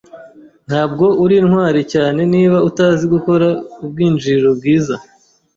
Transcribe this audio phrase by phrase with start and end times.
[0.67, 3.47] Ntabwo uri intwari cyane niba utazi gukora
[3.83, 4.95] ubwinjiriro bwiza